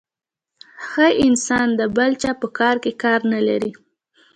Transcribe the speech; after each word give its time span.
ښه 0.87 1.07
انسان 1.25 1.67
د 1.79 1.81
بل 1.95 2.11
چا 2.21 2.31
په 2.41 2.47
کار 2.57 2.75
کي 2.83 2.91
کار 3.03 3.19
نلري. 3.33 3.71